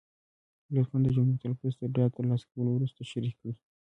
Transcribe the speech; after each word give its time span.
لطفا 0.73 0.97
د 1.03 1.07
جملو 1.15 1.41
تلفظ 1.43 1.73
تر 1.79 1.89
ډاډ 1.95 2.11
تر 2.17 2.23
لاسه 2.29 2.45
کولو 2.51 2.69
وروسته 2.73 3.01
شریکې 3.11 3.37
کړئ. 3.41 3.53